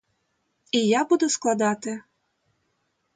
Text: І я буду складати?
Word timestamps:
І 0.71 0.79
я 0.87 1.03
буду 1.05 1.29
складати? 1.29 2.01